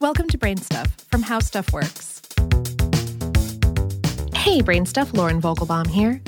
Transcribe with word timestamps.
Welcome 0.00 0.28
to 0.28 0.38
BrainStuff 0.38 0.88
from 1.10 1.20
How 1.20 1.40
Stuff 1.40 1.74
Works. 1.74 2.22
Hey, 4.34 4.62
BrainStuff, 4.62 5.14
Lauren 5.14 5.42
Vogelbaum 5.42 5.86
here. 5.86 6.22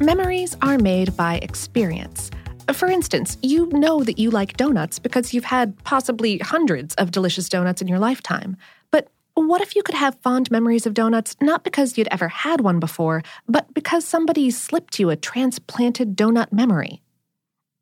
Memories 0.00 0.56
are 0.62 0.78
made 0.78 1.14
by 1.14 1.36
experience. 1.42 2.30
For 2.72 2.88
instance, 2.88 3.36
you 3.42 3.66
know 3.66 4.02
that 4.02 4.18
you 4.18 4.30
like 4.30 4.56
donuts 4.56 4.98
because 4.98 5.34
you've 5.34 5.44
had 5.44 5.76
possibly 5.84 6.38
hundreds 6.38 6.94
of 6.94 7.10
delicious 7.10 7.50
donuts 7.50 7.82
in 7.82 7.86
your 7.86 7.98
lifetime. 7.98 8.56
But 8.90 9.08
what 9.34 9.60
if 9.60 9.76
you 9.76 9.82
could 9.82 9.96
have 9.96 10.18
fond 10.22 10.50
memories 10.50 10.86
of 10.86 10.94
donuts 10.94 11.36
not 11.42 11.64
because 11.64 11.98
you'd 11.98 12.08
ever 12.10 12.28
had 12.28 12.62
one 12.62 12.80
before, 12.80 13.22
but 13.46 13.74
because 13.74 14.06
somebody 14.06 14.50
slipped 14.50 14.98
you 14.98 15.10
a 15.10 15.16
transplanted 15.16 16.16
donut 16.16 16.50
memory? 16.50 17.02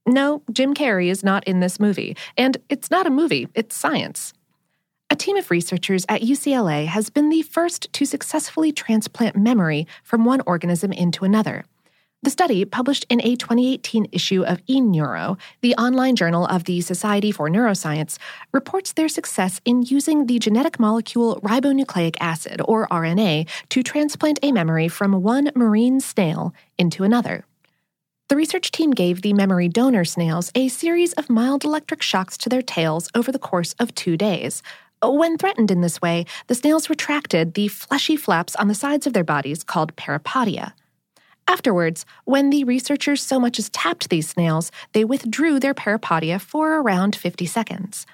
No, 0.08 0.42
Jim 0.52 0.74
Carrey 0.74 1.06
is 1.06 1.22
not 1.22 1.44
in 1.44 1.60
this 1.60 1.78
movie, 1.78 2.16
and 2.36 2.56
it's 2.68 2.90
not 2.90 3.06
a 3.06 3.10
movie, 3.10 3.46
it's 3.54 3.76
science. 3.76 4.32
A 5.08 5.14
team 5.14 5.36
of 5.36 5.52
researchers 5.52 6.04
at 6.08 6.22
UCLA 6.22 6.86
has 6.86 7.10
been 7.10 7.28
the 7.28 7.42
first 7.42 7.92
to 7.92 8.04
successfully 8.04 8.72
transplant 8.72 9.36
memory 9.36 9.86
from 10.02 10.24
one 10.24 10.42
organism 10.46 10.92
into 10.92 11.24
another. 11.24 11.64
The 12.24 12.30
study, 12.30 12.64
published 12.64 13.06
in 13.08 13.20
a 13.20 13.36
2018 13.36 14.08
issue 14.10 14.42
of 14.42 14.60
eNeuro, 14.66 15.38
the 15.60 15.76
online 15.76 16.16
journal 16.16 16.44
of 16.46 16.64
the 16.64 16.80
Society 16.80 17.30
for 17.30 17.48
Neuroscience, 17.48 18.18
reports 18.52 18.94
their 18.94 19.08
success 19.08 19.60
in 19.64 19.82
using 19.82 20.26
the 20.26 20.40
genetic 20.40 20.80
molecule 20.80 21.40
ribonucleic 21.40 22.16
acid, 22.18 22.60
or 22.64 22.88
RNA, 22.88 23.48
to 23.68 23.84
transplant 23.84 24.40
a 24.42 24.50
memory 24.50 24.88
from 24.88 25.22
one 25.22 25.52
marine 25.54 26.00
snail 26.00 26.52
into 26.78 27.04
another. 27.04 27.44
The 28.28 28.34
research 28.34 28.72
team 28.72 28.90
gave 28.90 29.22
the 29.22 29.34
memory 29.34 29.68
donor 29.68 30.04
snails 30.04 30.50
a 30.56 30.66
series 30.66 31.12
of 31.12 31.30
mild 31.30 31.64
electric 31.64 32.02
shocks 32.02 32.36
to 32.38 32.48
their 32.48 32.60
tails 32.60 33.08
over 33.14 33.30
the 33.30 33.38
course 33.38 33.72
of 33.78 33.94
two 33.94 34.16
days, 34.16 34.64
when 35.02 35.38
threatened 35.38 35.70
in 35.70 35.80
this 35.80 36.00
way, 36.00 36.26
the 36.46 36.54
snails 36.54 36.90
retracted 36.90 37.54
the 37.54 37.68
fleshy 37.68 38.16
flaps 38.16 38.56
on 38.56 38.68
the 38.68 38.74
sides 38.74 39.06
of 39.06 39.12
their 39.12 39.24
bodies 39.24 39.62
called 39.62 39.96
parapodia. 39.96 40.72
Afterwards, 41.48 42.04
when 42.24 42.50
the 42.50 42.64
researchers 42.64 43.22
so 43.22 43.38
much 43.38 43.58
as 43.58 43.70
tapped 43.70 44.10
these 44.10 44.28
snails, 44.28 44.72
they 44.92 45.04
withdrew 45.04 45.60
their 45.60 45.74
parapodia 45.74 46.40
for 46.40 46.80
around 46.80 47.14
50 47.14 47.46
seconds. 47.46 48.04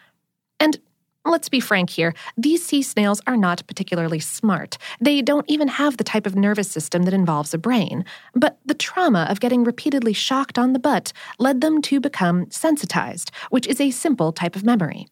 And 0.60 0.78
let's 1.24 1.48
be 1.48 1.60
frank 1.60 1.88
here, 1.88 2.14
these 2.36 2.64
sea 2.64 2.82
snails 2.82 3.22
are 3.26 3.36
not 3.36 3.66
particularly 3.66 4.20
smart. 4.20 4.76
They 5.00 5.22
don't 5.22 5.48
even 5.48 5.68
have 5.68 5.96
the 5.96 6.04
type 6.04 6.26
of 6.26 6.36
nervous 6.36 6.70
system 6.70 7.04
that 7.04 7.14
involves 7.14 7.54
a 7.54 7.58
brain. 7.58 8.04
But 8.34 8.58
the 8.66 8.74
trauma 8.74 9.26
of 9.30 9.40
getting 9.40 9.64
repeatedly 9.64 10.12
shocked 10.12 10.58
on 10.58 10.74
the 10.74 10.78
butt 10.78 11.12
led 11.38 11.62
them 11.62 11.80
to 11.82 12.00
become 12.00 12.50
sensitized, 12.50 13.30
which 13.48 13.66
is 13.66 13.80
a 13.80 13.92
simple 13.92 14.32
type 14.32 14.56
of 14.56 14.64
memory. 14.64 15.06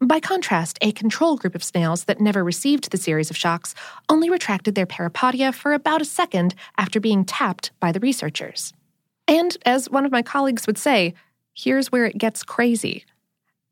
By 0.00 0.20
contrast, 0.20 0.78
a 0.80 0.92
control 0.92 1.36
group 1.36 1.56
of 1.56 1.64
snails 1.64 2.04
that 2.04 2.20
never 2.20 2.44
received 2.44 2.90
the 2.90 2.96
series 2.96 3.30
of 3.30 3.36
shocks 3.36 3.74
only 4.08 4.30
retracted 4.30 4.76
their 4.76 4.86
parapodia 4.86 5.52
for 5.52 5.72
about 5.72 6.00
a 6.00 6.04
second 6.04 6.54
after 6.76 7.00
being 7.00 7.24
tapped 7.24 7.72
by 7.80 7.90
the 7.90 7.98
researchers. 7.98 8.72
And 9.26 9.56
as 9.66 9.90
one 9.90 10.06
of 10.06 10.12
my 10.12 10.22
colleagues 10.22 10.68
would 10.68 10.78
say, 10.78 11.14
here's 11.52 11.90
where 11.90 12.04
it 12.04 12.16
gets 12.16 12.44
crazy. 12.44 13.04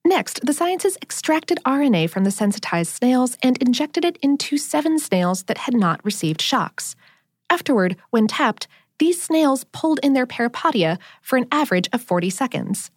Next, 0.05 0.45
the 0.45 0.53
scientists 0.53 0.99
extracted 1.01 1.59
RNA 1.65 2.11
from 2.11 2.25
the 2.25 2.33
sensitized 2.33 2.93
snails 2.93 3.37
and 3.41 3.57
injected 3.59 4.05
it 4.05 4.17
into 4.21 4.59
seven 4.59 4.99
snails 4.99 5.45
that 5.45 5.59
had 5.59 5.75
not 5.75 6.05
received 6.05 6.43
shocks. 6.43 6.97
Afterward, 7.51 7.97
when 8.11 8.27
tapped, 8.27 8.67
these 8.99 9.23
snails 9.23 9.65
pulled 9.73 10.01
in 10.03 10.13
their 10.13 10.27
parapodia 10.27 10.99
for 11.23 11.37
an 11.37 11.47
average 11.53 11.89
of 11.93 12.03
40 12.03 12.31
seconds. 12.31 12.91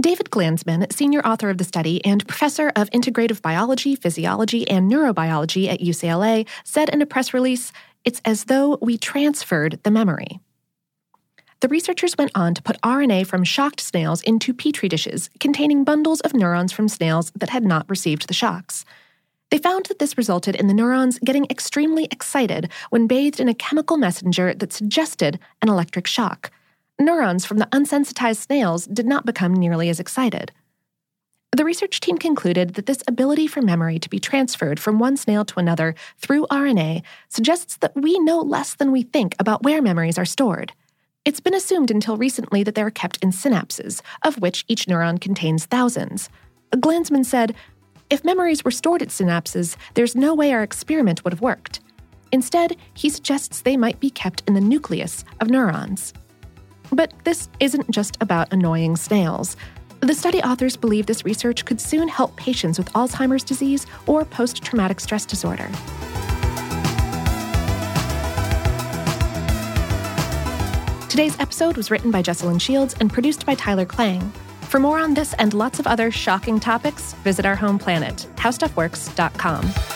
David 0.00 0.28
Glanzman, 0.28 0.92
senior 0.92 1.20
author 1.20 1.48
of 1.48 1.56
the 1.56 1.64
study 1.64 2.04
and 2.04 2.26
professor 2.28 2.70
of 2.76 2.90
integrative 2.90 3.40
biology, 3.40 3.96
physiology, 3.96 4.68
and 4.68 4.90
neurobiology 4.90 5.68
at 5.68 5.80
UCLA, 5.80 6.46
said 6.64 6.90
in 6.90 7.00
a 7.00 7.06
press 7.06 7.32
release, 7.32 7.72
It's 8.04 8.20
as 8.24 8.44
though 8.44 8.78
we 8.82 8.98
transferred 8.98 9.80
the 9.84 9.90
memory. 9.90 10.38
The 11.60 11.68
researchers 11.68 12.14
went 12.18 12.32
on 12.34 12.52
to 12.54 12.62
put 12.62 12.80
RNA 12.82 13.26
from 13.26 13.42
shocked 13.42 13.80
snails 13.80 14.20
into 14.22 14.52
petri 14.52 14.90
dishes 14.90 15.30
containing 15.40 15.82
bundles 15.82 16.20
of 16.20 16.34
neurons 16.34 16.72
from 16.72 16.88
snails 16.88 17.32
that 17.34 17.48
had 17.48 17.64
not 17.64 17.88
received 17.88 18.28
the 18.28 18.34
shocks. 18.34 18.84
They 19.50 19.58
found 19.58 19.86
that 19.86 19.98
this 19.98 20.18
resulted 20.18 20.56
in 20.56 20.66
the 20.66 20.74
neurons 20.74 21.18
getting 21.20 21.46
extremely 21.48 22.04
excited 22.06 22.70
when 22.90 23.06
bathed 23.06 23.40
in 23.40 23.48
a 23.48 23.54
chemical 23.54 23.96
messenger 23.96 24.52
that 24.52 24.74
suggested 24.74 25.38
an 25.62 25.70
electric 25.70 26.06
shock 26.06 26.50
neurons 27.00 27.44
from 27.44 27.58
the 27.58 27.66
unsensitized 27.66 28.38
snails 28.38 28.86
did 28.86 29.06
not 29.06 29.26
become 29.26 29.52
nearly 29.52 29.88
as 29.88 30.00
excited. 30.00 30.52
The 31.52 31.64
research 31.64 32.00
team 32.00 32.18
concluded 32.18 32.74
that 32.74 32.86
this 32.86 33.02
ability 33.08 33.46
for 33.46 33.62
memory 33.62 33.98
to 33.98 34.10
be 34.10 34.18
transferred 34.18 34.78
from 34.78 34.98
one 34.98 35.16
snail 35.16 35.44
to 35.46 35.58
another 35.58 35.94
through 36.18 36.46
RNA 36.50 37.02
suggests 37.28 37.78
that 37.78 37.96
we 37.96 38.18
know 38.18 38.40
less 38.40 38.74
than 38.74 38.92
we 38.92 39.02
think 39.02 39.34
about 39.38 39.62
where 39.62 39.80
memories 39.80 40.18
are 40.18 40.26
stored. 40.26 40.72
It's 41.24 41.40
been 41.40 41.54
assumed 41.54 41.90
until 41.90 42.16
recently 42.16 42.62
that 42.62 42.74
they 42.74 42.82
are 42.82 42.90
kept 42.90 43.22
in 43.22 43.30
synapses, 43.30 44.02
of 44.22 44.38
which 44.40 44.64
each 44.68 44.86
neuron 44.86 45.20
contains 45.20 45.64
thousands. 45.64 46.28
Glanzman 46.72 47.24
said, 47.24 47.54
If 48.10 48.24
memories 48.24 48.64
were 48.64 48.70
stored 48.70 49.02
at 49.02 49.08
synapses, 49.08 49.76
there's 49.94 50.14
no 50.14 50.34
way 50.34 50.52
our 50.52 50.62
experiment 50.62 51.24
would 51.24 51.32
have 51.32 51.40
worked. 51.40 51.80
Instead, 52.32 52.76
he 52.94 53.08
suggests 53.08 53.62
they 53.62 53.76
might 53.76 53.98
be 53.98 54.10
kept 54.10 54.42
in 54.46 54.54
the 54.54 54.60
nucleus 54.60 55.24
of 55.40 55.48
neurons. 55.48 56.12
But 56.92 57.12
this 57.24 57.48
isn't 57.60 57.90
just 57.90 58.16
about 58.20 58.52
annoying 58.52 58.96
snails. 58.96 59.56
The 60.00 60.14
study 60.14 60.42
authors 60.42 60.76
believe 60.76 61.06
this 61.06 61.24
research 61.24 61.64
could 61.64 61.80
soon 61.80 62.08
help 62.08 62.36
patients 62.36 62.78
with 62.78 62.92
Alzheimer's 62.92 63.44
disease 63.44 63.86
or 64.06 64.24
post 64.24 64.62
traumatic 64.62 65.00
stress 65.00 65.24
disorder. 65.24 65.70
Today's 71.08 71.40
episode 71.40 71.76
was 71.78 71.90
written 71.90 72.10
by 72.10 72.22
Jesslyn 72.22 72.60
Shields 72.60 72.94
and 73.00 73.10
produced 73.10 73.46
by 73.46 73.54
Tyler 73.54 73.86
Klang. 73.86 74.20
For 74.62 74.78
more 74.78 74.98
on 74.98 75.14
this 75.14 75.32
and 75.34 75.54
lots 75.54 75.78
of 75.78 75.86
other 75.86 76.10
shocking 76.10 76.60
topics, 76.60 77.14
visit 77.24 77.46
our 77.46 77.56
home 77.56 77.78
planet, 77.78 78.26
howstuffworks.com. 78.36 79.95